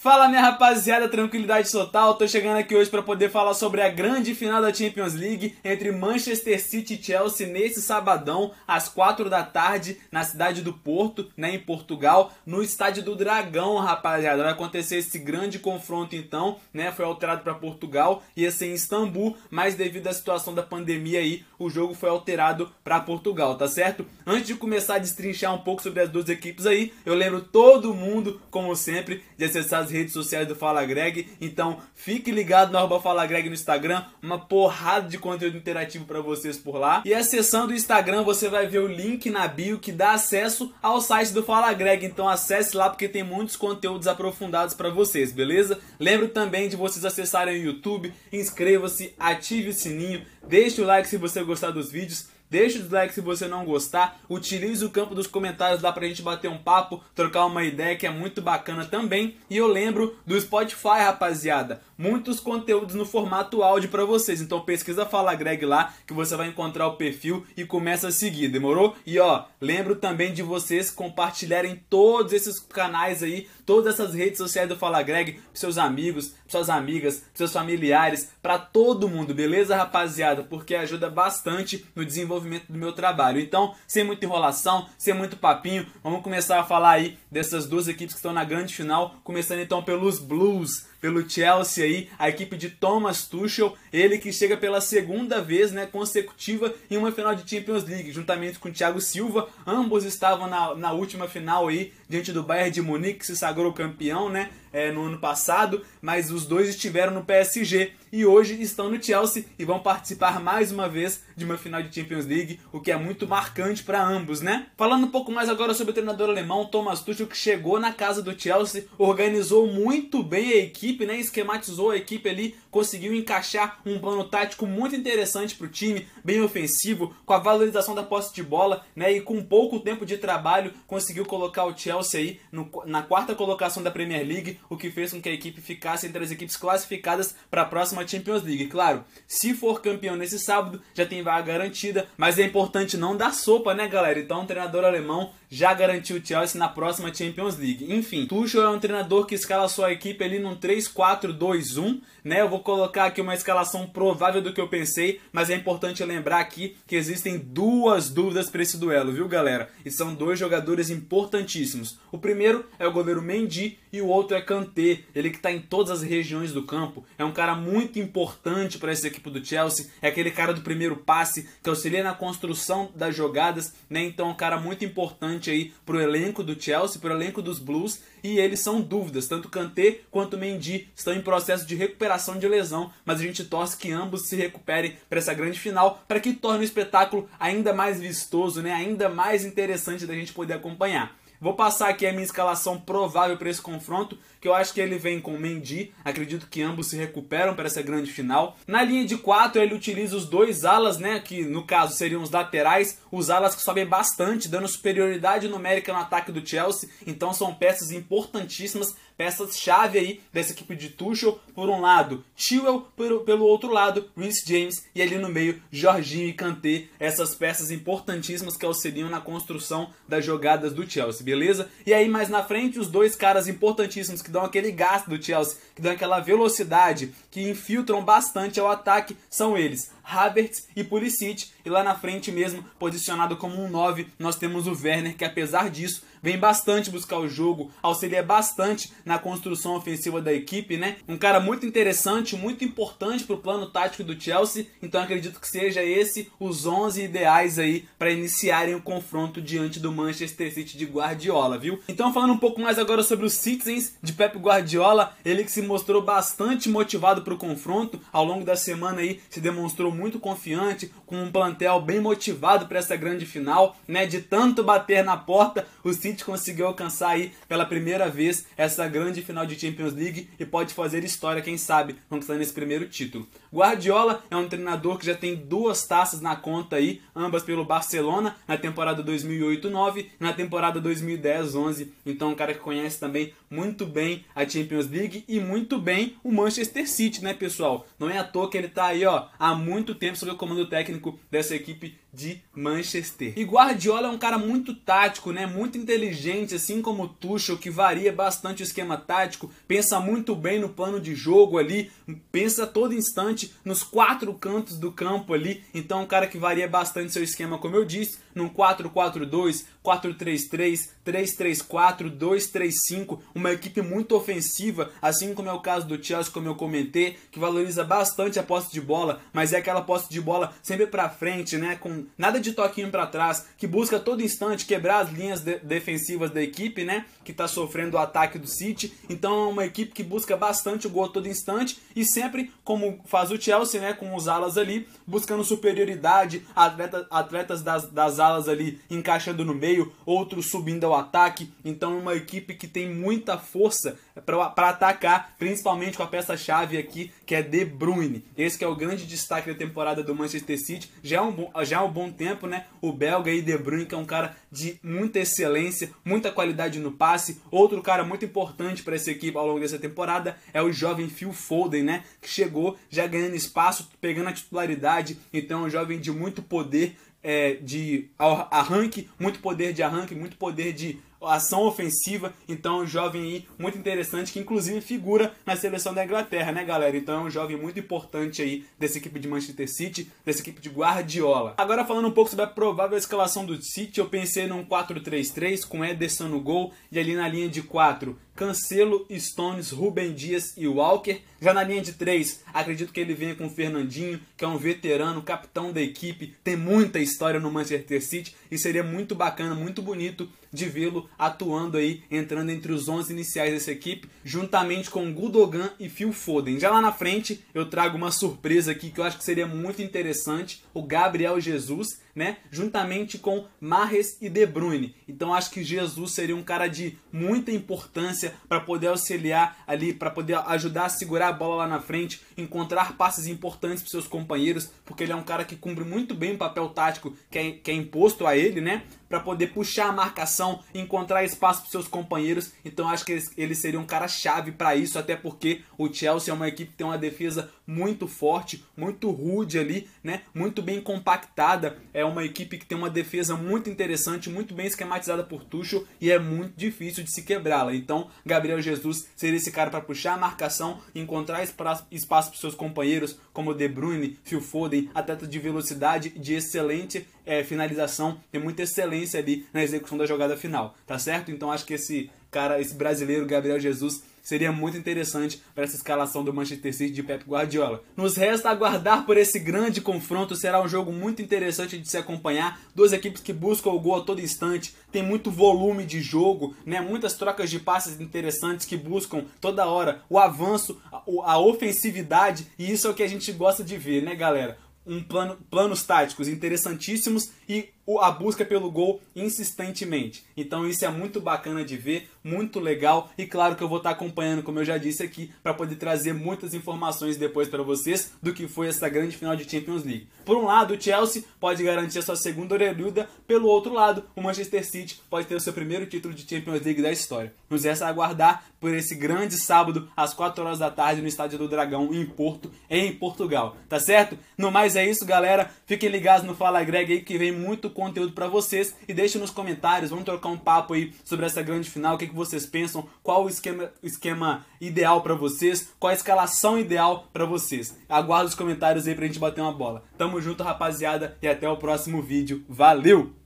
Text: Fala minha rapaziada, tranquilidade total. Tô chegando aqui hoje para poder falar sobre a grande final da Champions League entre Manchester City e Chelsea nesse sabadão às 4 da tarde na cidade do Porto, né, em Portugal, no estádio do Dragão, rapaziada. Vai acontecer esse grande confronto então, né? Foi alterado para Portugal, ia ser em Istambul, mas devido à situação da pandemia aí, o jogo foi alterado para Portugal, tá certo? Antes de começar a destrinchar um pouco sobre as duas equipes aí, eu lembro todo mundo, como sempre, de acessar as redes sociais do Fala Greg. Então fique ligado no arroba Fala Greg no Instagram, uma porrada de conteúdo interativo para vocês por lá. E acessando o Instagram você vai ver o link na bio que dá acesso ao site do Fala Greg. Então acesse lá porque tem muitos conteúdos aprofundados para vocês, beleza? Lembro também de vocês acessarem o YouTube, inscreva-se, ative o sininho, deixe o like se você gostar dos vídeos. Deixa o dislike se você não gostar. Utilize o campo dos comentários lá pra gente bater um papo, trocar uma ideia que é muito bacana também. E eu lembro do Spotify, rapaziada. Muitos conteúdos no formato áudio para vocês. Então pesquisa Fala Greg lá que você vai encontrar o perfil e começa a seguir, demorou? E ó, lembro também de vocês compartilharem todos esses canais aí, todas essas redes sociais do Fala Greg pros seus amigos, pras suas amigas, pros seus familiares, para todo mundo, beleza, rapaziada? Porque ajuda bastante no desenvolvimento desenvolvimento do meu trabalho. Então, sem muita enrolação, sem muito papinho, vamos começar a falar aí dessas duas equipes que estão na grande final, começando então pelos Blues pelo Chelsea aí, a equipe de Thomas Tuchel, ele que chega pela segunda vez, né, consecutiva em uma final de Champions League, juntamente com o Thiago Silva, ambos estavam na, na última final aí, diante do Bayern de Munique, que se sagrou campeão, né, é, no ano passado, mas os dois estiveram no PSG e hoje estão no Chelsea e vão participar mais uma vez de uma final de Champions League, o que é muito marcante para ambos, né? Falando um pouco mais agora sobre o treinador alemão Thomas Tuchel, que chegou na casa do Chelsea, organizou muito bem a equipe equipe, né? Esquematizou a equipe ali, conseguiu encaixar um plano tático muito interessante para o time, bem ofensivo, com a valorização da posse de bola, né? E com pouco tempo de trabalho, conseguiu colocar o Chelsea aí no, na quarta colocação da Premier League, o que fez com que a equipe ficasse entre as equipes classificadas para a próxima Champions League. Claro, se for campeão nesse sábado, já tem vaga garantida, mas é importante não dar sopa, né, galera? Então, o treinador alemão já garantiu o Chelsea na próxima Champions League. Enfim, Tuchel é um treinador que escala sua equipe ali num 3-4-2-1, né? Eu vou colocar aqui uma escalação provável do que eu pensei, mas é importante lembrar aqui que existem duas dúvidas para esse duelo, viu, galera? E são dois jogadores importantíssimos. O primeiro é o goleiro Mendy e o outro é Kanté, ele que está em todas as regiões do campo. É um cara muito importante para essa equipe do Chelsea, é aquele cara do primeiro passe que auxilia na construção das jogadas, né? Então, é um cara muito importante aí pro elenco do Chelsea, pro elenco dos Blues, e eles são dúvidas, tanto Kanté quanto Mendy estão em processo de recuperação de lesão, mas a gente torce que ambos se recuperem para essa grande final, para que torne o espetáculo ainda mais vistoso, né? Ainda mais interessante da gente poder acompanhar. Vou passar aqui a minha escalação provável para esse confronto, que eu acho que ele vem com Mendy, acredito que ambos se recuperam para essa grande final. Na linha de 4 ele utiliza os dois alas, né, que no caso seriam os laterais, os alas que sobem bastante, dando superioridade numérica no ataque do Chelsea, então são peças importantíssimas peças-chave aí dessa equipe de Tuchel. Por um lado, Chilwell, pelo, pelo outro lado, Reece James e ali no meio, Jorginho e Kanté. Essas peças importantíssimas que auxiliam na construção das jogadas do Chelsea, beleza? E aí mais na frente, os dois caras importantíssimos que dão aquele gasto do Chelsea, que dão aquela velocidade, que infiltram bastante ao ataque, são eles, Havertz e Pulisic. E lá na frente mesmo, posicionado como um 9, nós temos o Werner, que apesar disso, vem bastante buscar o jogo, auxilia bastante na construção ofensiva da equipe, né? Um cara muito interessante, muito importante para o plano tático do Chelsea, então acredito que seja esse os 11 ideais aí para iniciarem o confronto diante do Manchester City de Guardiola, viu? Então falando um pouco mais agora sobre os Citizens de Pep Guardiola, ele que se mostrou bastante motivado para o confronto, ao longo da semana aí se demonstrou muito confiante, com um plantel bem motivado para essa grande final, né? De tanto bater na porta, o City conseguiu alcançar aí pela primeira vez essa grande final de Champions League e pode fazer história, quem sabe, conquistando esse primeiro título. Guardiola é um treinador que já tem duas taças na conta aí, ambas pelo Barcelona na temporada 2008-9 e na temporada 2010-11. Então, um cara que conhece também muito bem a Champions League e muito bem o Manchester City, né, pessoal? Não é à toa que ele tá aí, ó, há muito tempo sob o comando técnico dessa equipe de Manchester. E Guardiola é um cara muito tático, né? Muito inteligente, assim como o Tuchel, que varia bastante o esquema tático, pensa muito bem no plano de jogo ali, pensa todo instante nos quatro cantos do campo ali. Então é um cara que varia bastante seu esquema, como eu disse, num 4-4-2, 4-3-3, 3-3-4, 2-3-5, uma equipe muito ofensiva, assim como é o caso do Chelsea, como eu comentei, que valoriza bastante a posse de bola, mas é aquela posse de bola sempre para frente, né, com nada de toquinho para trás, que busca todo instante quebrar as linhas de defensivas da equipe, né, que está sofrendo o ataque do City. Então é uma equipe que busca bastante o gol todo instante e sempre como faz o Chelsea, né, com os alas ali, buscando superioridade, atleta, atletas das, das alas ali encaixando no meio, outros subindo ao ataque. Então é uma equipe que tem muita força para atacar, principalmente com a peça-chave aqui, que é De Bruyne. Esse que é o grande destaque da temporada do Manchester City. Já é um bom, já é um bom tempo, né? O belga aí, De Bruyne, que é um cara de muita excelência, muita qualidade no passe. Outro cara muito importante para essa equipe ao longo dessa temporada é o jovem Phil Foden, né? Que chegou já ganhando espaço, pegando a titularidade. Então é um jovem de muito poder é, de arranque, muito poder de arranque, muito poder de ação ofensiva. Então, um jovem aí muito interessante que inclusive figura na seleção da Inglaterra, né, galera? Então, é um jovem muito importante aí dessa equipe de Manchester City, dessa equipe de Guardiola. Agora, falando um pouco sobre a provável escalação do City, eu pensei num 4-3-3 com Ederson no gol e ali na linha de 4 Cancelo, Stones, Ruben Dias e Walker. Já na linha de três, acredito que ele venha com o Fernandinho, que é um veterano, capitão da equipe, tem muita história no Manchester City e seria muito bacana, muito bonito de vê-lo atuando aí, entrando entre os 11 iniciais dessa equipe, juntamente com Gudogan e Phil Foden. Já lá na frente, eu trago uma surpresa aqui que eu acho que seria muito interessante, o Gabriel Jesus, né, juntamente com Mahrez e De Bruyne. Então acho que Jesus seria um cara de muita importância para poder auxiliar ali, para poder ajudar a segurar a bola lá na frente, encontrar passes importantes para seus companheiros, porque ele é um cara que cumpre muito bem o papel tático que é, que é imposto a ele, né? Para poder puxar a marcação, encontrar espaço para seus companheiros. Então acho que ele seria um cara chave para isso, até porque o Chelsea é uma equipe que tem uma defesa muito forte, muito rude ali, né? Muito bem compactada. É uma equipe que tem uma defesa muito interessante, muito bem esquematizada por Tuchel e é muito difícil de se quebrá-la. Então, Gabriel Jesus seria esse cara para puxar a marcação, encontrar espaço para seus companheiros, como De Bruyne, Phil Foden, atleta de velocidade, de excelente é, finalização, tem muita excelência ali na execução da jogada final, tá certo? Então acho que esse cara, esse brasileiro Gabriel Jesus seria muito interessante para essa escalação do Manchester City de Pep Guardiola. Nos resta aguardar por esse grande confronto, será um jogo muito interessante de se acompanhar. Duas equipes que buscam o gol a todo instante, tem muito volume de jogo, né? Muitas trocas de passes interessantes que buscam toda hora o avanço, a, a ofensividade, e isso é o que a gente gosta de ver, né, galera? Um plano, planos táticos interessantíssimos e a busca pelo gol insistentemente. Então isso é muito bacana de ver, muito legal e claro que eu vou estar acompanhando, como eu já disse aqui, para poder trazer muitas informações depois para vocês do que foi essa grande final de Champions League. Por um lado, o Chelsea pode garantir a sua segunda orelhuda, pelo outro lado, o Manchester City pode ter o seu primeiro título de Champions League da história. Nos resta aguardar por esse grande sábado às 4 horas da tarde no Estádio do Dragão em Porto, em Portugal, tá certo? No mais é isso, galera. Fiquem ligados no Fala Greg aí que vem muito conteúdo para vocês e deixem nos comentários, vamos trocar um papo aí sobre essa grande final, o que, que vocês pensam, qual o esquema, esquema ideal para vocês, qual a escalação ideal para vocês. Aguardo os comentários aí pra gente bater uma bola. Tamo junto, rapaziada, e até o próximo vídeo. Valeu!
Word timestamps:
Fala 0.00 0.28
minha 0.28 0.40
rapaziada, 0.40 1.08
tranquilidade 1.08 1.72
total. 1.72 2.14
Tô 2.14 2.28
chegando 2.28 2.58
aqui 2.58 2.72
hoje 2.72 2.88
para 2.88 3.02
poder 3.02 3.30
falar 3.30 3.52
sobre 3.52 3.82
a 3.82 3.88
grande 3.88 4.32
final 4.32 4.62
da 4.62 4.72
Champions 4.72 5.14
League 5.14 5.56
entre 5.64 5.90
Manchester 5.90 6.62
City 6.62 6.94
e 6.94 7.02
Chelsea 7.02 7.48
nesse 7.48 7.82
sabadão 7.82 8.52
às 8.64 8.88
4 8.88 9.28
da 9.28 9.42
tarde 9.42 9.98
na 10.12 10.22
cidade 10.22 10.62
do 10.62 10.72
Porto, 10.72 11.28
né, 11.36 11.52
em 11.52 11.58
Portugal, 11.58 12.32
no 12.46 12.62
estádio 12.62 13.02
do 13.02 13.16
Dragão, 13.16 13.74
rapaziada. 13.78 14.44
Vai 14.44 14.52
acontecer 14.52 14.98
esse 14.98 15.18
grande 15.18 15.58
confronto 15.58 16.14
então, 16.14 16.58
né? 16.72 16.92
Foi 16.92 17.04
alterado 17.04 17.42
para 17.42 17.54
Portugal, 17.54 18.22
ia 18.36 18.52
ser 18.52 18.66
em 18.66 18.74
Istambul, 18.74 19.36
mas 19.50 19.74
devido 19.74 20.06
à 20.06 20.12
situação 20.12 20.54
da 20.54 20.62
pandemia 20.62 21.18
aí, 21.18 21.44
o 21.58 21.68
jogo 21.68 21.92
foi 21.92 22.08
alterado 22.08 22.72
para 22.84 23.00
Portugal, 23.00 23.56
tá 23.56 23.66
certo? 23.66 24.06
Antes 24.24 24.46
de 24.46 24.54
começar 24.54 24.94
a 24.94 24.98
destrinchar 25.00 25.52
um 25.52 25.58
pouco 25.58 25.82
sobre 25.82 26.02
as 26.02 26.08
duas 26.08 26.28
equipes 26.28 26.66
aí, 26.66 26.92
eu 27.04 27.14
lembro 27.14 27.40
todo 27.40 27.92
mundo, 27.92 28.40
como 28.48 28.76
sempre, 28.76 29.24
de 29.36 29.44
acessar 29.44 29.87
as 29.88 29.90
redes 29.90 30.12
sociais 30.12 30.46
do 30.46 30.54
Fala 30.54 30.84
Greg. 30.84 31.28
Então 31.40 31.78
fique 31.94 32.30
ligado 32.30 32.70
no 32.70 32.78
arroba 32.78 33.00
Fala 33.00 33.26
Greg 33.26 33.48
no 33.48 33.54
Instagram, 33.54 34.04
uma 34.22 34.38
porrada 34.38 35.08
de 35.08 35.18
conteúdo 35.18 35.56
interativo 35.56 36.04
para 36.04 36.20
vocês 36.20 36.56
por 36.58 36.76
lá. 36.76 37.02
E 37.04 37.14
acessando 37.14 37.72
o 37.72 37.76
Instagram 37.76 38.22
você 38.22 38.48
vai 38.48 38.66
ver 38.66 38.80
o 38.80 38.86
link 38.86 39.30
na 39.30 39.48
bio 39.48 39.78
que 39.78 39.90
dá 39.90 40.12
acesso 40.12 40.72
ao 40.82 41.00
site 41.00 41.32
do 41.32 41.42
Fala 41.42 41.72
Greg. 41.72 42.04
Então 42.04 42.28
acesse 42.28 42.76
lá 42.76 42.90
porque 42.90 43.08
tem 43.08 43.22
muitos 43.22 43.56
conteúdos 43.56 44.06
aprofundados 44.06 44.74
para 44.74 44.90
vocês, 44.90 45.32
beleza? 45.32 45.78
Lembro 45.98 46.28
também 46.28 46.68
de 46.68 46.76
vocês 46.76 47.04
acessarem 47.04 47.60
o 47.60 47.64
YouTube, 47.64 48.12
inscreva-se, 48.32 49.14
ative 49.18 49.70
o 49.70 49.74
sininho, 49.74 50.22
deixe 50.46 50.80
o 50.80 50.84
like 50.84 51.08
se 51.08 51.16
você 51.16 51.42
gostar 51.42 51.70
dos 51.70 51.90
vídeos. 51.90 52.28
Deixa 52.50 52.78
o 52.78 52.82
dislike 52.82 53.12
se 53.12 53.20
você 53.20 53.46
não 53.46 53.64
gostar. 53.64 54.20
Utilize 54.28 54.84
o 54.84 54.90
campo 54.90 55.14
dos 55.14 55.26
comentários 55.26 55.82
lá 55.82 55.92
pra 55.92 56.06
gente 56.06 56.22
bater 56.22 56.48
um 56.48 56.58
papo, 56.58 57.02
trocar 57.14 57.44
uma 57.44 57.62
ideia 57.62 57.96
que 57.96 58.06
é 58.06 58.10
muito 58.10 58.40
bacana 58.40 58.86
também. 58.86 59.36
E 59.50 59.56
eu 59.56 59.66
lembro 59.66 60.16
do 60.26 60.40
Spotify, 60.40 61.00
rapaziada. 61.04 61.82
Muitos 61.96 62.40
conteúdos 62.40 62.94
no 62.94 63.04
formato 63.04 63.62
áudio 63.62 63.90
para 63.90 64.04
vocês. 64.04 64.40
Então 64.40 64.60
pesquisa 64.60 65.04
Fala 65.04 65.34
Greg 65.34 65.66
lá 65.66 65.92
que 66.06 66.14
você 66.14 66.36
vai 66.36 66.48
encontrar 66.48 66.86
o 66.86 66.96
perfil 66.96 67.44
e 67.56 67.64
começa 67.64 68.08
a 68.08 68.12
seguir, 68.12 68.48
demorou? 68.48 68.96
E 69.04 69.18
ó, 69.18 69.44
lembro 69.60 69.96
também 69.96 70.32
de 70.32 70.42
vocês 70.42 70.90
compartilharem 70.90 71.82
todos 71.90 72.32
esses 72.32 72.60
canais 72.60 73.22
aí, 73.22 73.48
todas 73.66 73.94
essas 73.94 74.14
redes 74.14 74.38
sociais 74.38 74.68
do 74.68 74.76
Fala 74.76 75.02
Greg 75.02 75.32
pros 75.32 75.60
seus 75.60 75.76
amigos, 75.76 76.28
pras 76.28 76.52
suas 76.52 76.70
amigas, 76.70 77.16
pros 77.16 77.30
seus 77.34 77.52
familiares, 77.52 78.30
para 78.40 78.58
todo 78.58 79.08
mundo, 79.08 79.34
beleza, 79.34 79.76
rapaziada? 79.76 80.42
Porque 80.44 80.74
ajuda 80.74 81.10
bastante 81.10 81.84
no 81.94 82.04
desenvolvimento 82.04 82.37
desenvolvimento 82.38 82.72
do 82.72 82.78
meu 82.78 82.92
trabalho. 82.92 83.40
Então, 83.40 83.74
sem 83.86 84.04
muita 84.04 84.24
enrolação, 84.24 84.88
sem 84.96 85.14
muito 85.14 85.36
papinho, 85.36 85.86
vamos 86.02 86.22
começar 86.22 86.60
a 86.60 86.64
falar 86.64 86.92
aí 86.92 87.18
dessas 87.30 87.66
duas 87.66 87.88
equipes 87.88 88.14
que 88.14 88.18
estão 88.18 88.32
na 88.32 88.44
grande 88.44 88.74
final, 88.74 89.16
começando 89.22 89.60
então 89.60 89.82
pelos 89.82 90.18
Blues 90.18 90.86
pelo 91.00 91.28
Chelsea 91.28 91.84
aí, 91.84 92.08
a 92.18 92.28
equipe 92.28 92.56
de 92.56 92.70
Thomas 92.70 93.26
Tuchel, 93.26 93.76
ele 93.92 94.18
que 94.18 94.32
chega 94.32 94.56
pela 94.56 94.80
segunda 94.80 95.40
vez, 95.40 95.72
né, 95.72 95.86
consecutiva 95.86 96.74
em 96.90 96.96
uma 96.96 97.12
final 97.12 97.34
de 97.34 97.48
Champions 97.48 97.84
League, 97.84 98.12
juntamente 98.12 98.58
com 98.58 98.68
o 98.68 98.72
Thiago 98.72 99.00
Silva, 99.00 99.48
ambos 99.66 100.04
estavam 100.04 100.48
na, 100.48 100.74
na 100.74 100.92
última 100.92 101.28
final 101.28 101.68
aí, 101.68 101.92
diante 102.08 102.32
do 102.32 102.42
Bayern 102.42 102.70
de 102.70 102.82
Munique, 102.82 103.20
que 103.20 103.26
se 103.26 103.36
sagrou 103.36 103.72
campeão, 103.72 104.28
né, 104.28 104.50
é, 104.72 104.90
no 104.90 105.04
ano 105.04 105.18
passado, 105.18 105.84
mas 106.00 106.30
os 106.30 106.46
dois 106.46 106.68
estiveram 106.68 107.12
no 107.12 107.24
PSG 107.24 107.92
e 108.12 108.24
hoje 108.24 108.60
estão 108.60 108.90
no 108.90 109.02
Chelsea 109.02 109.44
e 109.58 109.64
vão 109.64 109.80
participar 109.80 110.40
mais 110.40 110.72
uma 110.72 110.88
vez 110.88 111.22
de 111.36 111.44
uma 111.44 111.58
final 111.58 111.82
de 111.82 111.94
Champions 111.94 112.26
League, 112.26 112.60
o 112.72 112.80
que 112.80 112.90
é 112.90 112.96
muito 112.96 113.26
marcante 113.26 113.82
para 113.82 114.02
ambos, 114.02 114.40
né? 114.40 114.66
Falando 114.76 115.06
um 115.06 115.10
pouco 115.10 115.30
mais 115.30 115.48
agora 115.48 115.74
sobre 115.74 115.90
o 115.90 115.94
treinador 115.94 116.30
alemão 116.30 116.66
Thomas 116.66 117.00
Tuchel, 117.00 117.26
que 117.26 117.36
chegou 117.36 117.78
na 117.78 117.92
casa 117.92 118.22
do 118.22 118.38
Chelsea, 118.38 118.86
organizou 118.96 119.66
muito 119.66 120.22
bem 120.22 120.52
a 120.52 120.56
equipe 120.56 120.87
equipe, 120.88 121.06
né? 121.06 121.18
Esquematizou 121.18 121.90
a 121.90 121.96
equipe 121.96 122.28
ali, 122.28 122.54
conseguiu 122.70 123.14
encaixar 123.14 123.80
um 123.84 123.98
plano 123.98 124.24
tático 124.24 124.66
muito 124.66 124.94
interessante 124.94 125.54
para 125.54 125.66
o 125.66 125.70
time, 125.70 126.06
bem 126.24 126.40
ofensivo, 126.40 127.14
com 127.24 127.32
a 127.32 127.38
valorização 127.38 127.94
da 127.94 128.02
posse 128.02 128.34
de 128.34 128.42
bola, 128.42 128.84
né? 128.94 129.12
E 129.12 129.20
com 129.20 129.42
pouco 129.42 129.80
tempo 129.80 130.04
de 130.04 130.18
trabalho, 130.18 130.72
conseguiu 130.86 131.24
colocar 131.24 131.64
o 131.64 131.76
Chelsea 131.76 132.20
aí 132.20 132.40
no, 132.50 132.70
na 132.86 133.02
quarta 133.02 133.34
colocação 133.34 133.82
da 133.82 133.90
Premier 133.90 134.26
League, 134.26 134.60
o 134.68 134.76
que 134.76 134.90
fez 134.90 135.12
com 135.12 135.20
que 135.20 135.28
a 135.28 135.32
equipe 135.32 135.60
ficasse 135.60 136.06
entre 136.06 136.22
as 136.22 136.30
equipes 136.30 136.56
classificadas 136.56 137.34
para 137.50 137.62
a 137.62 137.66
próxima 137.66 138.06
Champions 138.06 138.42
League. 138.42 138.68
Claro, 138.68 139.04
se 139.26 139.54
for 139.54 139.80
campeão 139.80 140.16
nesse 140.16 140.38
sábado, 140.38 140.80
já 140.94 141.06
tem 141.06 141.22
vaga 141.22 141.52
garantida, 141.52 142.08
mas 142.16 142.38
é 142.38 142.44
importante 142.44 142.96
não 142.96 143.16
dar 143.16 143.32
sopa, 143.32 143.74
né, 143.74 143.88
galera? 143.88 144.18
Então, 144.18 144.42
o 144.42 144.46
treinador 144.46 144.84
alemão 144.84 145.32
já 145.50 145.72
garantiu 145.72 146.16
o 146.16 146.24
Chelsea 146.24 146.58
na 146.58 146.68
próxima 146.68 147.12
Champions 147.12 147.56
League. 147.56 147.92
Enfim, 147.92 148.26
Tuchel 148.26 148.62
é 148.62 148.68
um 148.68 148.78
treinador 148.78 149.26
que 149.26 149.34
escala 149.34 149.68
sua 149.68 149.92
equipe 149.92 150.22
ali 150.22 150.38
num 150.38 150.56
3-4-2-1, 150.56 152.00
né? 152.22 152.42
Eu 152.42 152.48
vou 152.48 152.60
colocar 152.68 153.06
aqui 153.06 153.22
uma 153.22 153.32
escalação 153.32 153.86
provável 153.86 154.42
do 154.42 154.52
que 154.52 154.60
eu 154.60 154.68
pensei, 154.68 155.22
mas 155.32 155.48
é 155.48 155.54
importante 155.54 156.04
lembrar 156.04 156.40
aqui 156.40 156.76
que 156.86 156.96
existem 156.96 157.38
duas 157.38 158.10
dúvidas 158.10 158.50
para 158.50 158.60
esse 158.60 158.76
duelo, 158.76 159.10
viu, 159.10 159.26
galera? 159.26 159.70
E 159.86 159.90
são 159.90 160.14
dois 160.14 160.38
jogadores 160.38 160.90
importantíssimos. 160.90 161.98
O 162.12 162.18
primeiro 162.18 162.66
é 162.78 162.86
o 162.86 162.92
goleiro 162.92 163.22
Mendy 163.22 163.78
e 163.90 164.02
o 164.02 164.08
outro 164.08 164.36
é 164.36 164.42
Kanté, 164.42 165.00
ele 165.14 165.30
que 165.30 165.36
está 165.36 165.50
em 165.50 165.60
todas 165.60 165.90
as 165.90 166.02
regiões 166.02 166.52
do 166.52 166.66
campo. 166.66 167.06
É 167.16 167.24
um 167.24 167.32
cara 167.32 167.54
muito 167.54 167.98
importante 167.98 168.76
para 168.76 168.92
essa 168.92 169.06
equipe 169.06 169.30
do 169.30 169.42
Chelsea, 169.42 169.86
é 170.02 170.08
aquele 170.08 170.30
cara 170.30 170.52
do 170.52 170.60
primeiro 170.60 170.96
passe 170.96 171.48
que 171.62 171.70
auxilia 171.70 172.04
na 172.04 172.12
construção 172.12 172.92
das 172.94 173.16
jogadas, 173.16 173.72
né? 173.88 174.04
Então, 174.04 174.28
é 174.28 174.32
um 174.32 174.36
cara 174.36 174.60
muito 174.60 174.84
importante 174.84 175.50
aí 175.50 175.72
pro 175.86 176.02
elenco 176.02 176.42
do 176.42 176.60
Chelsea, 176.60 177.00
pro 177.00 177.14
elenco 177.14 177.40
dos 177.40 177.58
Blues, 177.58 178.02
e 178.22 178.38
eles 178.38 178.60
são 178.60 178.80
dúvidas, 178.80 179.26
tanto 179.26 179.48
Kanté 179.48 180.00
quanto 180.10 180.38
Mendy 180.38 180.88
estão 180.94 181.12
em 181.14 181.20
processo 181.20 181.66
de 181.66 181.74
recuperação 181.74 182.38
de 182.38 182.48
lesão, 182.48 182.92
mas 183.04 183.20
a 183.20 183.22
gente 183.22 183.44
torce 183.44 183.76
que 183.76 183.90
ambos 183.90 184.28
se 184.28 184.36
recuperem 184.36 184.96
para 185.08 185.18
essa 185.18 185.34
grande 185.34 185.58
final, 185.58 186.02
para 186.06 186.20
que 186.20 186.32
torne 186.32 186.60
o 186.60 186.64
espetáculo 186.64 187.28
ainda 187.38 187.72
mais 187.72 188.00
vistoso, 188.00 188.62
né? 188.62 188.72
Ainda 188.72 189.08
mais 189.08 189.44
interessante 189.44 190.06
da 190.06 190.14
gente 190.14 190.32
poder 190.32 190.54
acompanhar. 190.54 191.16
Vou 191.40 191.54
passar 191.54 191.88
aqui 191.88 192.04
a 192.04 192.10
minha 192.10 192.24
escalação 192.24 192.80
provável 192.80 193.36
para 193.36 193.48
esse 193.48 193.62
confronto, 193.62 194.18
que 194.40 194.48
eu 194.48 194.54
acho 194.54 194.72
que 194.72 194.80
ele 194.80 194.98
vem 194.98 195.20
com 195.20 195.38
Mendy, 195.38 195.92
acredito 196.04 196.48
que 196.48 196.62
ambos 196.62 196.88
se 196.88 196.96
recuperam 196.96 197.54
para 197.54 197.66
essa 197.66 197.82
grande 197.82 198.10
final. 198.10 198.56
Na 198.66 198.82
linha 198.82 199.04
de 199.04 199.16
4 199.16 199.60
ele 199.60 199.74
utiliza 199.74 200.16
os 200.16 200.26
dois 200.26 200.64
alas, 200.64 200.98
né, 200.98 201.20
que 201.20 201.42
no 201.42 201.64
caso 201.64 201.96
seriam 201.96 202.22
os 202.22 202.30
laterais, 202.30 202.98
os 203.10 203.30
alas 203.30 203.54
que 203.54 203.62
sobem 203.62 203.86
bastante, 203.86 204.48
dando 204.48 204.68
superioridade 204.68 205.48
numérica 205.48 205.92
no 205.92 205.98
ataque 205.98 206.32
do 206.32 206.46
Chelsea, 206.46 206.88
então 207.06 207.32
são 207.32 207.54
peças 207.54 207.90
importantíssimas 207.90 208.94
peças-chave 209.18 209.98
aí 209.98 210.20
dessa 210.32 210.52
equipe 210.52 210.76
de 210.76 210.90
Tuchel. 210.90 211.40
Por 211.52 211.68
um 211.68 211.80
lado, 211.80 212.24
Chilwell, 212.36 212.82
pelo, 212.96 213.20
pelo 213.22 213.44
outro 213.44 213.68
lado, 213.68 214.08
Reece 214.16 214.44
James 214.46 214.86
e 214.94 215.02
ali 215.02 215.18
no 215.18 215.28
meio, 215.28 215.60
Jorginho 215.72 216.28
e 216.28 216.32
Kanté. 216.32 216.84
Essas 217.00 217.34
peças 217.34 217.72
importantíssimas 217.72 218.56
que 218.56 218.64
auxiliam 218.64 219.10
na 219.10 219.20
construção 219.20 219.92
das 220.06 220.24
jogadas 220.24 220.72
do 220.72 220.88
Chelsea, 220.88 221.24
beleza? 221.24 221.68
E 221.84 221.92
aí 221.92 222.08
mais 222.08 222.28
na 222.28 222.44
frente, 222.44 222.78
os 222.78 222.86
dois 222.86 223.16
caras 223.16 223.48
importantíssimos 223.48 224.22
que 224.28 224.32
dão 224.32 224.44
aquele 224.44 224.70
gasto 224.70 225.08
do 225.08 225.22
Chelsea, 225.22 225.56
que 225.74 225.80
dão 225.80 225.92
aquela 225.92 226.20
velocidade, 226.20 227.14
que 227.30 227.48
infiltram 227.48 228.04
bastante 228.04 228.60
ao 228.60 228.70
ataque, 228.70 229.16
são 229.30 229.56
eles, 229.56 229.90
Havertz 230.08 230.68
e 230.74 230.82
Pulisic. 230.82 231.50
E 231.64 231.70
lá 231.70 231.84
na 231.84 231.94
frente 231.94 232.32
mesmo, 232.32 232.64
posicionado 232.78 233.36
como 233.36 233.62
um 233.62 233.68
9, 233.68 234.06
nós 234.18 234.36
temos 234.36 234.66
o 234.66 234.72
Werner, 234.72 235.16
que 235.16 235.24
apesar 235.24 235.70
disso, 235.70 236.02
vem 236.22 236.38
bastante 236.38 236.90
buscar 236.90 237.18
o 237.18 237.28
jogo, 237.28 237.70
auxilia 237.82 238.22
bastante 238.22 238.92
na 239.04 239.18
construção 239.18 239.74
ofensiva 239.74 240.20
da 240.20 240.32
equipe, 240.32 240.76
né? 240.76 240.96
Um 241.08 241.16
cara 241.16 241.40
muito 241.40 241.66
interessante, 241.66 242.36
muito 242.36 242.64
importante 242.64 243.24
para 243.24 243.36
o 243.36 243.40
plano 243.40 243.66
tático 243.66 244.04
do 244.04 244.20
Chelsea, 244.20 244.66
então 244.82 245.02
acredito 245.02 245.40
que 245.40 245.48
seja 245.48 245.82
esse 245.82 246.30
os 246.38 246.66
11 246.66 247.02
ideais 247.02 247.58
aí 247.58 247.86
para 247.98 248.10
iniciarem 248.10 248.74
o 248.74 248.82
confronto 248.82 249.40
diante 249.40 249.78
do 249.78 249.92
Manchester 249.92 250.52
City 250.52 250.76
de 250.76 250.84
Guardiola, 250.84 251.58
viu? 251.58 251.80
Então 251.88 252.12
falando 252.12 252.32
um 252.32 252.38
pouco 252.38 252.60
mais 252.60 252.78
agora 252.78 253.02
sobre 253.02 253.26
os 253.26 253.34
Citizens 253.34 253.94
de 254.02 254.12
Pep 254.12 254.36
Guardiola, 254.38 255.16
ele 255.24 255.44
que 255.44 255.52
se 255.52 255.62
mostrou 255.62 256.02
bastante 256.02 256.68
motivado 256.68 257.22
para 257.22 257.34
o 257.34 257.38
confronto, 257.38 258.00
ao 258.12 258.24
longo 258.24 258.44
da 258.44 258.56
semana 258.56 259.00
aí 259.00 259.20
se 259.30 259.40
demonstrou 259.40 259.92
muito 259.98 260.20
confiante, 260.20 260.92
com 261.04 261.22
um 261.22 261.32
plantel 261.32 261.80
bem 261.80 262.00
motivado 262.00 262.66
para 262.66 262.78
essa 262.78 262.96
grande 262.96 263.26
final, 263.26 263.76
né? 263.86 264.06
De 264.06 264.20
tanto 264.22 264.62
bater 264.62 265.02
na 265.02 265.16
porta, 265.16 265.66
o 265.82 265.92
City 265.92 266.24
conseguiu 266.24 266.66
alcançar 266.66 267.10
aí 267.10 267.32
pela 267.48 267.66
primeira 267.66 268.08
vez 268.08 268.46
essa 268.56 268.86
grande 268.86 269.22
final 269.22 269.44
de 269.44 269.58
Champions 269.58 269.92
League 269.92 270.30
e 270.38 270.44
pode 270.46 270.72
fazer 270.72 271.02
história, 271.02 271.42
quem 271.42 271.58
sabe, 271.58 271.96
conquistando 272.08 272.42
esse 272.42 272.52
primeiro 272.52 272.86
título. 272.88 273.26
Guardiola 273.52 274.22
é 274.30 274.36
um 274.36 274.48
treinador 274.48 274.98
que 274.98 275.06
já 275.06 275.14
tem 275.14 275.34
duas 275.34 275.86
taças 275.86 276.20
na 276.20 276.36
conta 276.36 276.76
aí, 276.76 277.00
ambas 277.16 277.42
pelo 277.42 277.64
Barcelona 277.64 278.36
na 278.46 278.56
temporada 278.56 279.02
2008-9 279.02 279.98
e 279.98 280.10
na 280.20 280.32
temporada 280.32 280.80
2010-11. 280.80 281.88
Então, 282.06 282.30
um 282.30 282.34
cara 282.34 282.54
que 282.54 282.60
conhece 282.60 283.00
também 283.00 283.32
muito 283.50 283.86
bem 283.86 284.24
a 284.34 284.46
Champions 284.46 284.88
League 284.88 285.24
e 285.26 285.40
muito 285.40 285.78
bem 285.78 286.16
o 286.22 286.30
Manchester 286.30 286.88
City, 286.88 287.24
né, 287.24 287.32
pessoal? 287.32 287.86
Não 287.98 288.10
é 288.10 288.18
à 288.18 288.24
toa 288.24 288.50
que 288.50 288.58
ele 288.58 288.68
tá 288.68 288.86
aí, 288.86 289.04
ó, 289.04 289.26
há 289.38 289.54
muito 289.54 289.87
tempo 289.94 290.16
sob 290.16 290.32
o 290.32 290.36
comando 290.36 290.66
técnico 290.66 291.18
dessa 291.30 291.54
equipe 291.54 291.96
de 292.12 292.40
Manchester. 292.54 293.32
E 293.36 293.44
Guardiola 293.44 294.08
é 294.08 294.10
um 294.10 294.18
cara 294.18 294.38
muito 294.38 294.74
tático, 294.74 295.30
né? 295.30 295.46
Muito 295.46 295.76
inteligente, 295.78 296.54
assim 296.54 296.80
como 296.80 297.04
o 297.04 297.08
Tuchel, 297.08 297.58
que 297.58 297.70
varia 297.70 298.12
bastante 298.12 298.62
o 298.62 298.64
esquema 298.64 298.96
tático, 298.96 299.50
pensa 299.66 300.00
muito 300.00 300.34
bem 300.34 300.58
no 300.58 300.68
plano 300.68 301.00
de 301.00 301.14
jogo 301.14 301.58
ali, 301.58 301.90
pensa 302.32 302.66
todo 302.66 302.94
instante 302.94 303.52
nos 303.64 303.82
quatro 303.82 304.32
cantos 304.34 304.78
do 304.78 304.90
campo 304.90 305.34
ali. 305.34 305.62
Então 305.74 306.00
é 306.00 306.02
um 306.02 306.06
cara 306.06 306.26
que 306.26 306.38
varia 306.38 306.66
bastante 306.66 307.12
seu 307.12 307.22
esquema, 307.22 307.58
como 307.58 307.76
eu 307.76 307.84
disse, 307.84 308.18
num 308.34 308.48
4-4-2, 308.48 309.64
4-3-3, 309.84 310.90
3-3-4, 311.08 312.14
2-3-5, 312.18 313.18
uma 313.34 313.50
equipe 313.50 313.80
muito 313.80 314.14
ofensiva, 314.14 314.90
assim 315.00 315.32
como 315.34 315.48
é 315.48 315.52
o 315.52 315.60
caso 315.60 315.86
do 315.86 316.02
Chelsea, 316.02 316.30
como 316.30 316.46
eu 316.46 316.54
comentei, 316.54 317.16
que 317.30 317.38
valoriza 317.38 317.82
bastante 317.82 318.38
a 318.38 318.42
posse 318.42 318.70
de 318.70 318.80
bola, 318.80 319.20
mas 319.32 319.54
é 319.54 319.56
aquela 319.56 319.80
posse 319.80 320.10
de 320.10 320.20
bola 320.20 320.52
sempre 320.62 320.86
para 320.86 321.08
frente, 321.08 321.56
né, 321.56 321.76
com 321.76 322.04
nada 322.18 322.38
de 322.38 322.52
toquinho 322.52 322.90
para 322.90 323.06
trás, 323.06 323.46
que 323.56 323.66
busca 323.66 323.98
todo 323.98 324.22
instante 324.22 324.66
quebrar 324.66 325.00
as 325.00 325.10
linhas 325.10 325.40
de 325.40 325.58
defensivas 325.60 326.30
da 326.30 326.42
equipe, 326.42 326.84
né, 326.84 327.06
que 327.24 327.32
está 327.32 327.48
sofrendo 327.48 327.96
o 327.96 328.00
ataque 328.00 328.38
do 328.38 328.46
City. 328.46 328.92
Então 329.08 329.44
é 329.44 329.48
uma 329.48 329.64
equipe 329.64 329.92
que 329.92 330.02
busca 330.02 330.36
bastante 330.36 330.86
o 330.86 330.90
gol 330.90 331.08
todo 331.08 331.28
instante 331.28 331.78
e 331.96 332.04
sempre 332.04 332.52
como 332.62 333.00
faz 333.06 333.30
o 333.30 333.40
Chelsea, 333.40 333.80
né, 333.80 333.94
com 333.94 334.14
os 334.14 334.28
alas 334.28 334.58
ali, 334.58 334.86
buscando 335.06 335.42
superioridade, 335.42 336.44
atleta, 336.54 337.06
atletas 337.10 337.62
das, 337.62 337.90
das 337.90 338.18
alas 338.18 338.48
ali 338.48 338.78
encaixando 338.90 339.44
no 339.44 339.54
meio, 339.54 339.92
outros 340.04 340.50
subindo 340.50 340.84
ao 340.84 340.97
ataque. 340.98 341.52
Então 341.64 341.94
é 341.94 342.00
uma 342.00 342.14
equipe 342.14 342.54
que 342.54 342.66
tem 342.66 342.92
muita 342.92 343.38
força 343.38 343.98
para 344.24 344.68
atacar, 344.68 345.34
principalmente 345.38 345.96
com 345.96 346.02
a 346.02 346.06
peça-chave 346.06 346.76
aqui, 346.76 347.10
que 347.24 347.34
é 347.34 347.42
De 347.42 347.64
Bruyne. 347.64 348.24
Esse 348.36 348.58
que 348.58 348.64
é 348.64 348.68
o 348.68 348.76
grande 348.76 349.06
destaque 349.06 349.50
da 349.50 349.56
temporada 349.56 350.02
do 350.02 350.14
Manchester 350.14 350.58
City. 350.58 350.90
Já 351.02 351.18
é 351.18 351.20
um 351.20 351.32
bom, 351.32 351.50
já 351.64 351.78
é 351.78 351.80
um 351.80 351.90
bom 351.90 352.10
tempo, 352.10 352.46
né? 352.46 352.66
O 352.80 352.92
belga 352.92 353.30
aí, 353.30 353.40
De 353.40 353.56
Bruyne, 353.56 353.86
que 353.86 353.94
é 353.94 353.98
um 353.98 354.04
cara 354.04 354.36
de 354.50 354.78
muita 354.82 355.20
excelência, 355.20 355.90
muita 356.04 356.32
qualidade 356.32 356.78
no 356.78 356.92
passe. 356.92 357.40
Outro 357.50 357.80
cara 357.82 358.04
muito 358.04 358.24
importante 358.24 358.82
para 358.82 358.96
essa 358.96 359.10
equipe 359.10 359.36
ao 359.36 359.46
longo 359.46 359.60
dessa 359.60 359.78
temporada 359.78 360.36
é 360.52 360.62
o 360.62 360.72
jovem 360.72 361.08
Phil 361.08 361.32
Foden, 361.32 361.82
né? 361.82 362.04
Que 362.20 362.28
chegou 362.28 362.76
já 362.90 363.06
ganhando 363.06 363.36
espaço, 363.36 363.90
pegando 364.00 364.28
a 364.28 364.32
titularidade. 364.32 365.18
Então 365.32 365.64
é 365.64 365.66
um 365.66 365.70
jovem 365.70 365.98
de 365.98 366.10
muito 366.10 366.42
poder 366.42 366.96
é, 367.22 367.54
de 367.54 368.08
arranque, 368.18 369.08
muito 369.18 369.40
poder 369.40 369.72
de 369.72 369.82
arranque, 369.82 370.14
muito 370.14 370.36
poder 370.36 370.72
de 370.72 370.87
ação 371.22 371.62
ofensiva. 371.62 372.32
Então, 372.48 372.80
um 372.80 372.86
jovem 372.86 373.22
aí 373.22 373.48
muito 373.58 373.78
interessante 373.78 374.32
que 374.32 374.38
inclusive 374.38 374.80
figura 374.80 375.32
na 375.44 375.56
seleção 375.56 375.92
da 375.94 376.04
Inglaterra, 376.04 376.52
né, 376.52 376.64
galera? 376.64 376.96
Então, 376.96 377.22
é 377.22 377.24
um 377.24 377.30
jovem 377.30 377.56
muito 377.56 377.78
importante 377.78 378.42
aí 378.42 378.64
dessa 378.78 378.98
equipe 378.98 379.18
de 379.18 379.28
Manchester 379.28 379.68
City, 379.68 380.10
dessa 380.24 380.40
equipe 380.40 380.60
de 380.60 380.68
Guardiola. 380.68 381.54
Agora, 381.56 381.84
falando 381.84 382.08
um 382.08 382.12
pouco 382.12 382.30
sobre 382.30 382.44
a 382.44 382.48
provável 382.48 382.96
escalação 382.96 383.44
do 383.44 383.60
City, 383.62 384.00
eu 384.00 384.08
pensei 384.08 384.46
num 384.46 384.64
4-3-3 384.64 385.66
com 385.66 385.84
Ederson 385.84 386.28
no 386.28 386.40
gol 386.40 386.72
e 386.90 386.98
ali 386.98 387.14
na 387.14 387.28
linha 387.28 387.48
de 387.48 387.62
4 387.62 388.18
Cancelo, 388.38 389.04
Stones, 389.10 389.72
Ruben 389.72 390.14
Dias 390.14 390.56
e 390.56 390.68
Walker. 390.68 391.20
Já 391.40 391.52
na 391.52 391.64
linha 391.64 391.82
de 391.82 391.94
três, 391.94 392.40
acredito 392.54 392.92
que 392.92 393.00
ele 393.00 393.12
venha 393.12 393.34
com 393.34 393.46
o 393.46 393.50
Fernandinho, 393.50 394.20
que 394.36 394.44
é 394.44 394.48
um 394.48 394.56
veterano, 394.56 395.22
capitão 395.22 395.72
da 395.72 395.82
equipe, 395.82 396.34
tem 396.44 396.56
muita 396.56 397.00
história 397.00 397.40
no 397.40 397.50
Manchester 397.50 398.00
City 398.00 398.36
e 398.48 398.56
seria 398.56 398.84
muito 398.84 399.16
bacana, 399.16 399.56
muito 399.56 399.82
bonito 399.82 400.28
de 400.52 400.66
vê-lo 400.66 401.08
atuando 401.18 401.76
aí, 401.76 402.02
entrando 402.10 402.50
entre 402.50 402.72
os 402.72 402.88
11 402.88 403.12
iniciais 403.12 403.52
dessa 403.52 403.72
equipe, 403.72 404.08
juntamente 404.24 404.88
com 404.88 405.12
Gudogan 405.12 405.70
e 405.78 405.88
Phil 405.88 406.12
Foden. 406.12 406.58
Já 406.58 406.70
lá 406.70 406.80
na 406.80 406.92
frente, 406.92 407.44
eu 407.52 407.68
trago 407.68 407.96
uma 407.96 408.10
surpresa 408.10 408.72
aqui 408.72 408.90
que 408.90 409.00
eu 409.00 409.04
acho 409.04 409.18
que 409.18 409.24
seria 409.24 409.46
muito 409.46 409.82
interessante, 409.82 410.62
o 410.72 410.82
Gabriel 410.82 411.40
Jesus, 411.40 412.00
né, 412.18 412.38
juntamente 412.50 413.16
com 413.16 413.46
Mahrez 413.60 414.18
e 414.20 414.28
De 414.28 414.44
Bruyne. 414.44 414.94
Então 415.06 415.32
acho 415.32 415.50
que 415.52 415.62
Jesus 415.62 416.12
seria 416.12 416.34
um 416.34 416.42
cara 416.42 416.66
de 416.66 416.98
muita 417.12 417.52
importância 417.52 418.34
para 418.48 418.60
poder 418.60 418.88
auxiliar 418.88 419.56
ali, 419.66 419.94
para 419.94 420.10
poder 420.10 420.36
ajudar 420.48 420.86
a 420.86 420.88
segurar 420.88 421.28
a 421.28 421.32
bola 421.32 421.56
lá 421.56 421.68
na 421.68 421.80
frente, 421.80 422.20
encontrar 422.36 422.96
passes 422.96 423.28
importantes 423.28 423.82
para 423.82 423.90
seus 423.92 424.08
companheiros, 424.08 424.68
porque 424.84 425.04
ele 425.04 425.12
é 425.12 425.16
um 425.16 425.22
cara 425.22 425.44
que 425.44 425.54
cumpre 425.54 425.84
muito 425.84 426.12
bem 426.12 426.34
o 426.34 426.38
papel 426.38 426.68
tático 426.70 427.16
que 427.30 427.38
é, 427.38 427.52
que 427.52 427.70
é 427.70 427.74
imposto 427.74 428.26
a 428.26 428.36
ele, 428.36 428.60
né? 428.60 428.82
Para 429.08 429.20
poder 429.20 429.48
puxar 429.48 429.88
a 429.88 429.92
marcação, 429.92 430.62
encontrar 430.74 431.24
espaço 431.24 431.62
para 431.62 431.70
seus 431.70 431.88
companheiros. 431.88 432.52
Então 432.64 432.88
acho 432.88 433.04
que 433.04 433.22
ele 433.36 433.54
seria 433.54 433.80
um 433.80 433.86
cara 433.86 434.08
chave 434.08 434.52
para 434.52 434.76
isso, 434.76 434.98
até 434.98 435.16
porque 435.16 435.62
o 435.76 435.92
Chelsea 435.92 436.32
é 436.32 436.36
uma 436.36 436.48
equipe 436.48 436.70
que 436.70 436.76
tem 436.76 436.86
uma 436.86 436.98
defesa 436.98 437.50
muito 437.66 438.06
forte, 438.06 438.64
muito 438.76 439.10
rude 439.10 439.58
ali, 439.58 439.88
né? 440.02 440.22
Muito 440.34 440.62
bem 440.62 440.80
compactada. 440.80 441.78
É 441.92 442.04
uma 442.04 442.24
equipe 442.24 442.58
que 442.58 442.66
tem 442.66 442.76
uma 442.76 442.90
defesa 442.90 443.36
muito 443.36 443.68
interessante, 443.68 444.30
muito 444.30 444.54
bem 444.54 444.66
esquematizada 444.66 445.22
por 445.22 445.44
Tuchel 445.44 445.86
e 446.00 446.10
é 446.10 446.18
muito 446.18 446.54
difícil 446.56 447.04
de 447.04 447.10
se 447.10 447.22
quebrá-la. 447.22 447.74
Então, 447.74 448.08
Gabriel 448.24 448.60
Jesus 448.60 449.08
seria 449.16 449.36
esse 449.36 449.50
cara 449.50 449.70
para 449.70 449.80
puxar 449.80 450.14
a 450.14 450.18
marcação, 450.18 450.80
encontrar 450.94 451.42
espaço 451.42 452.30
para 452.30 452.40
seus 452.40 452.54
companheiros, 452.54 453.18
como 453.32 453.54
De 453.54 453.68
Bruyne, 453.68 454.18
Phil 454.24 454.40
Foden, 454.40 454.90
atleta 454.94 455.26
de 455.26 455.38
velocidade, 455.38 456.10
de 456.10 456.34
excelente 456.34 457.06
é, 457.28 457.44
finalização, 457.44 458.18
tem 458.32 458.40
muita 458.40 458.62
excelência 458.62 459.20
ali 459.20 459.46
na 459.52 459.62
execução 459.62 459.98
da 459.98 460.06
jogada 460.06 460.36
final, 460.36 460.74
tá 460.86 460.98
certo? 460.98 461.30
Então 461.30 461.52
acho 461.52 461.66
que 461.66 461.74
esse 461.74 462.10
cara, 462.30 462.60
esse 462.60 462.74
brasileiro 462.74 463.26
Gabriel 463.26 463.60
Jesus 463.60 464.02
seria 464.22 464.52
muito 464.52 464.76
interessante 464.76 465.40
para 465.54 465.64
essa 465.64 465.76
escalação 465.76 466.22
do 466.22 466.34
Manchester 466.34 466.74
City 466.74 466.92
de 466.92 467.02
Pep 467.02 467.24
Guardiola. 467.26 467.82
Nos 467.96 468.14
resta 468.14 468.50
aguardar 468.50 469.06
por 469.06 469.16
esse 469.16 469.38
grande 469.38 469.80
confronto, 469.80 470.36
será 470.36 470.62
um 470.62 470.68
jogo 470.68 470.92
muito 470.92 471.22
interessante 471.22 471.78
de 471.78 471.88
se 471.88 471.96
acompanhar. 471.96 472.60
Duas 472.74 472.92
equipes 472.92 473.22
que 473.22 473.32
buscam 473.32 473.70
o 473.70 473.80
gol 473.80 473.96
a 473.96 474.04
todo 474.04 474.20
instante, 474.20 474.74
tem 474.92 475.02
muito 475.02 475.30
volume 475.30 475.84
de 475.84 476.02
jogo, 476.02 476.54
né? 476.66 476.78
Muitas 476.78 477.14
trocas 477.14 477.48
de 477.48 477.58
passes 477.58 478.00
interessantes 478.00 478.66
que 478.66 478.76
buscam 478.76 479.24
toda 479.40 479.66
hora 479.66 480.02
o 480.10 480.18
avanço, 480.18 480.78
a, 480.92 481.02
a 481.32 481.38
ofensividade, 481.38 482.46
e 482.58 482.70
isso 482.70 482.86
é 482.86 482.90
o 482.90 482.94
que 482.94 483.02
a 483.02 483.08
gente 483.08 483.32
gosta 483.32 483.64
de 483.64 483.78
ver, 483.78 484.02
né, 484.02 484.14
galera? 484.14 484.58
Um 484.88 485.02
plano, 485.02 485.36
planos 485.50 485.82
táticos 485.84 486.26
interessantíssimos 486.26 487.30
e 487.48 487.68
a 488.02 488.10
busca 488.10 488.44
pelo 488.44 488.70
gol 488.70 489.00
insistentemente. 489.16 490.24
Então 490.36 490.68
isso 490.68 490.84
é 490.84 490.88
muito 490.88 491.20
bacana 491.20 491.64
de 491.64 491.76
ver, 491.76 492.10
muito 492.22 492.60
legal 492.60 493.10
e 493.16 493.24
claro 493.24 493.56
que 493.56 493.62
eu 493.62 493.68
vou 493.68 493.78
estar 493.78 493.90
acompanhando, 493.90 494.42
como 494.42 494.58
eu 494.58 494.64
já 494.64 494.76
disse 494.76 495.02
aqui, 495.02 495.30
para 495.42 495.54
poder 495.54 495.76
trazer 495.76 496.12
muitas 496.12 496.52
informações 496.52 497.16
depois 497.16 497.48
para 497.48 497.62
vocês 497.62 498.12
do 498.22 498.34
que 498.34 498.46
foi 498.46 498.68
essa 498.68 498.88
grande 498.88 499.16
final 499.16 499.34
de 499.34 499.48
Champions 499.48 499.84
League. 499.84 500.08
Por 500.24 500.36
um 500.36 500.44
lado, 500.44 500.74
o 500.74 500.80
Chelsea 500.80 501.24
pode 501.40 501.62
garantir 501.62 502.00
a 502.00 502.02
sua 502.02 502.16
segunda 502.16 502.54
orelhuda, 502.54 503.08
pelo 503.26 503.48
outro 503.48 503.72
lado, 503.72 504.04
o 504.14 504.20
Manchester 504.20 504.64
City 504.64 505.00
pode 505.08 505.26
ter 505.26 505.34
o 505.34 505.40
seu 505.40 505.52
primeiro 505.52 505.86
título 505.86 506.12
de 506.12 506.28
Champions 506.28 506.62
League 506.62 506.82
da 506.82 506.92
história. 506.92 507.32
Nos 507.48 507.64
resta 507.64 507.86
aguardar 507.86 508.44
por 508.60 508.74
esse 508.74 508.94
grande 508.94 509.36
sábado 509.36 509.88
às 509.96 510.12
4 510.12 510.44
horas 510.44 510.58
da 510.58 510.70
tarde 510.70 511.00
no 511.00 511.08
Estádio 511.08 511.38
do 511.38 511.48
Dragão 511.48 511.94
em 511.94 512.04
Porto, 512.04 512.50
em 512.68 512.92
Portugal, 512.92 513.56
tá 513.68 513.78
certo? 513.78 514.18
No 514.36 514.50
mais 514.50 514.76
é 514.76 514.84
isso, 514.84 515.06
galera. 515.06 515.50
Fiquem 515.66 515.88
ligados 515.88 516.26
no 516.26 516.34
Fala 516.34 516.62
Greg 516.64 516.92
aí 516.92 517.00
que 517.00 517.16
vem 517.16 517.32
muito 517.32 517.70
conteúdo 517.78 518.12
para 518.12 518.26
vocês 518.26 518.74
e 518.88 518.92
deixem 518.92 519.20
nos 519.20 519.30
comentários, 519.30 519.90
vamos 519.90 520.04
trocar 520.04 520.30
um 520.30 520.36
papo 520.36 520.74
aí 520.74 520.92
sobre 521.04 521.26
essa 521.26 521.40
grande 521.40 521.70
final, 521.70 521.94
o 521.94 521.98
que, 521.98 522.08
que 522.08 522.14
vocês 522.14 522.44
pensam, 522.44 522.88
qual 523.04 523.24
o 523.24 523.28
esquema, 523.28 523.70
esquema 523.80 524.44
ideal 524.60 525.00
para 525.00 525.14
vocês, 525.14 525.72
qual 525.78 525.92
a 525.92 525.94
escalação 525.94 526.58
ideal 526.58 527.06
para 527.12 527.24
vocês. 527.24 527.78
Aguardo 527.88 528.28
os 528.28 528.34
comentários 528.34 528.88
aí 528.88 528.96
pra 528.96 529.06
gente 529.06 529.20
bater 529.20 529.40
uma 529.40 529.52
bola. 529.52 529.84
Tamo 529.96 530.20
junto, 530.20 530.42
rapaziada, 530.42 531.16
e 531.22 531.28
até 531.28 531.48
o 531.48 531.56
próximo 531.56 532.02
vídeo. 532.02 532.44
Valeu! 532.48 533.18